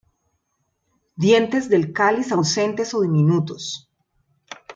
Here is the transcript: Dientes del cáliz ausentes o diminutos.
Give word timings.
Dientes 1.15 1.69
del 1.69 1.93
cáliz 1.93 2.31
ausentes 2.31 2.95
o 2.95 3.01
diminutos. 3.01 3.87